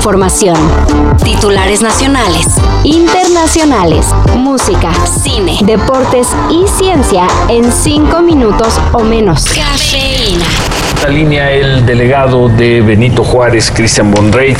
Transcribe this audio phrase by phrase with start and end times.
[0.00, 0.56] información.
[1.22, 2.46] Titulares nacionales,
[2.84, 9.44] internacionales, música, cine, deportes y ciencia en cinco minutos o menos.
[9.44, 10.46] Cafeína.
[11.02, 14.56] La línea el delegado de Benito Juárez, Cristian Bonrey.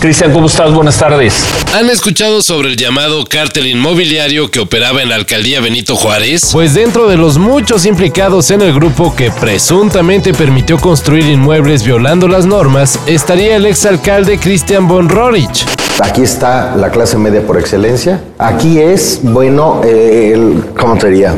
[0.00, 0.72] Cristian, ¿cómo estás?
[0.72, 1.34] Buenas tardes.
[1.74, 6.50] ¿Han escuchado sobre el llamado cártel inmobiliario que operaba en la alcaldía Benito Juárez?
[6.52, 12.28] Pues dentro de los muchos implicados en el grupo que presuntamente permitió construir inmuebles violando
[12.28, 15.64] las normas, estaría el exalcalde Cristian von Rorich.
[16.00, 18.20] Aquí está la clase media por excelencia.
[18.38, 21.34] Aquí es, bueno, eh, el, ¿cómo te diría?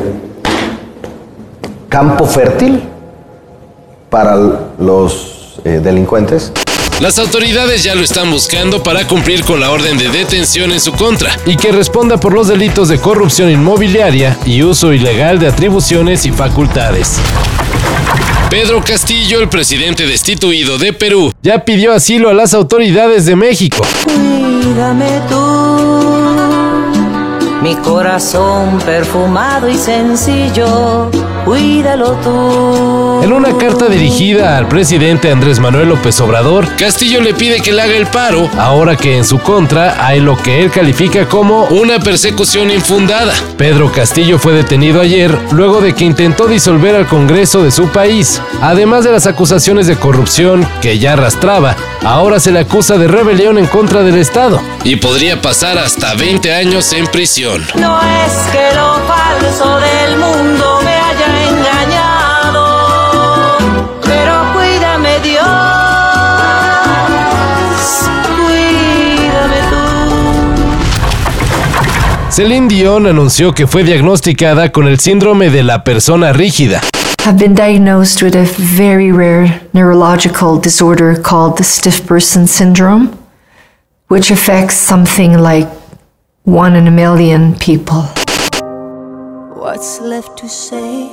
[1.89, 2.83] Campo fértil
[4.11, 4.37] para
[4.79, 6.53] los eh, delincuentes.
[7.01, 10.93] Las autoridades ya lo están buscando para cumplir con la orden de detención en su
[10.93, 11.31] contra.
[11.47, 16.33] y que responda por los delitos de corrupción inmobiliaria y uso ilegal de atribuciones y
[16.33, 17.17] facultades.
[18.51, 23.87] Pedro Castillo, el presidente destituido de Perú, Ya pidió asilo a las autoridades de México.
[24.05, 26.08] Cuídame tú,
[27.63, 31.11] mi corazón perfumado y sencillo,
[31.45, 33.21] cuídalo tú.
[33.23, 37.83] En una carta dirigida al presidente Andrés Manuel López Obrador, Castillo le pide que le
[37.83, 41.99] haga el paro ahora que en su contra hay lo que él califica como una
[41.99, 43.33] persecución infundada.
[43.57, 48.41] Pedro Castillo fue detenido ayer luego de que intentó disolver al Congreso de su país.
[48.63, 53.59] Además de las acusaciones de corrupción que ya arrastraba, ahora se le acusa de rebelión
[53.59, 54.61] en contra del Estado.
[54.85, 57.48] y podría pasar hasta 20 años en prisión.
[57.49, 62.63] No es que lo falso del mundo me haya engañado,
[64.05, 65.47] pero cuídame Dios,
[68.37, 69.81] cuídame tú.
[72.31, 76.83] Celine Dion anunció que fue diagnosticada con el síndrome de la persona rígida.
[77.25, 83.09] have been diagnosed with a very rare neurological disorder called the stiff person syndrome,
[84.09, 85.67] which affects something like
[86.49, 88.03] one in a million people.
[89.55, 91.11] What's left to say?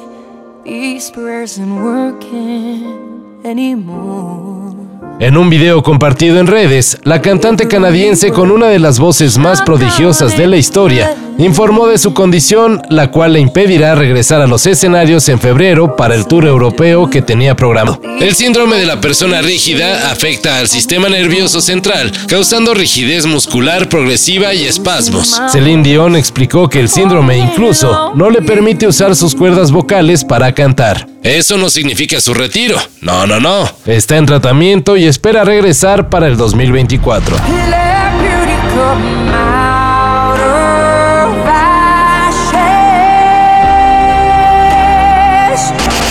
[0.63, 4.73] These prayers aren't working anymore.
[5.19, 9.61] En un video compartido en redes, la cantante canadiense con una de las voces más
[9.61, 14.65] prodigiosas de la historia informó de su condición, la cual le impedirá regresar a los
[14.65, 17.99] escenarios en febrero para el tour europeo que tenía programado.
[18.19, 24.53] El síndrome de la persona rígida afecta al sistema nervioso central, causando rigidez muscular progresiva
[24.53, 25.41] y espasmos.
[25.51, 30.53] Celine Dion explicó que el síndrome incluso no le permite usar sus cuerdas vocales para
[30.53, 31.07] cantar.
[31.23, 32.77] Eso no significa su retiro.
[33.01, 33.69] No, no, no.
[33.85, 37.35] Está en tratamiento y espera regresar para el 2024.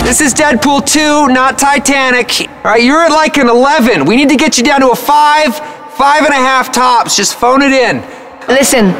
[0.05, 2.47] This is Deadpool 2, not Titanic.
[2.47, 4.05] All right, you're at like an 11.
[4.05, 5.55] We need to get you down to a 5,
[5.97, 7.17] five and a half tops.
[7.17, 8.03] Just phone it in.
[8.47, 8.93] Listen,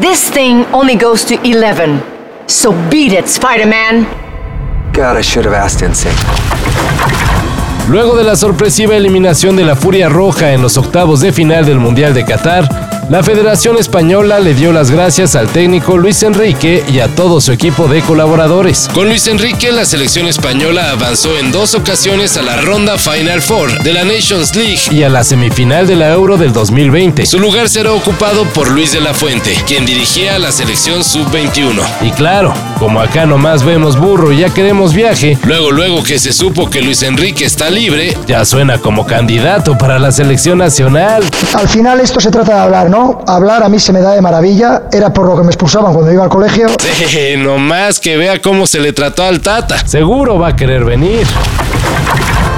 [0.00, 2.00] this thing only goes to 11.
[2.48, 4.04] So beat it, Spider Man.
[4.94, 6.16] God, I should have asked NSYNC.
[7.90, 11.80] Luego de la sorpresiva eliminación de la Furia Roja en los octavos de final del
[11.80, 17.00] Mundial de Qatar, la Federación Española le dio las gracias al técnico Luis Enrique y
[17.00, 18.88] a todo su equipo de colaboradores.
[18.94, 23.82] Con Luis Enrique, la selección española avanzó en dos ocasiones a la ronda Final Four
[23.82, 24.82] de la Nations League.
[24.92, 27.26] Y a la semifinal de la Euro del 2020.
[27.26, 31.82] Su lugar será ocupado por Luis de la Fuente, quien dirigía a la selección sub-21.
[32.02, 36.32] Y claro, como acá nomás vemos burro y ya queremos viaje, Luego, luego que se
[36.32, 41.22] supo que Luis Enrique está libre, ya suena como candidato para la selección nacional.
[41.52, 43.22] Al final esto se trata de hablar, ¿no?
[43.26, 46.10] Hablar a mí se me da de maravilla, era por lo que me expulsaban cuando
[46.10, 46.68] iba al colegio.
[47.12, 49.86] eh, nomás que vea cómo se le trató al Tata.
[49.86, 51.26] Seguro va a querer venir.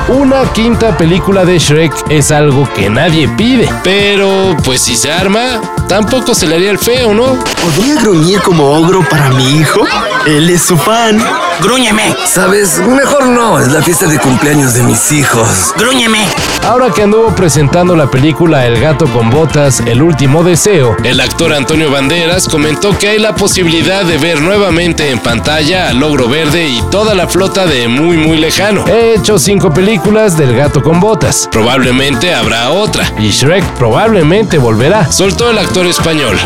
[0.09, 3.69] Una quinta película de Shrek es algo que nadie pide.
[3.83, 5.61] Pero, pues si se arma,
[5.93, 7.39] tampoco se le haría el feo, ¿no?
[7.63, 9.85] ¿Podría gruñir como ogro para mi hijo?
[10.27, 11.23] Él es su fan.
[11.63, 12.15] ¡Grúñeme!
[12.27, 12.79] ¿Sabes?
[12.81, 15.73] Mejor no, es la fiesta de cumpleaños de mis hijos.
[15.79, 16.27] ¡Grúñeme!
[16.67, 21.53] Ahora que anduvo presentando la película El gato con botas, El último deseo, El actor
[21.53, 26.69] Antonio Banderas comentó que hay la posibilidad de ver nuevamente en pantalla a Logro Verde
[26.69, 28.85] y toda la flota de Muy Muy Lejano.
[28.89, 31.49] he hecho cinco películas del gato con botas.
[31.51, 33.13] Probablemente habrá otra.
[33.19, 35.11] Y Shrek probablemente volverá.
[35.13, 36.37] Soltó el actor español.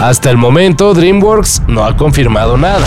[0.00, 2.86] Hasta el momento, DreamWorks no ha confirmado nada.